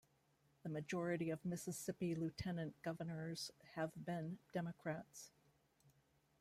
The 0.63 0.69
majority 0.69 1.29
of 1.29 1.45
Mississippi 1.45 2.15
Lieutenant 2.15 2.73
Governors 2.81 3.51
have 3.75 3.91
been 4.03 4.39
Democrats. 4.51 5.29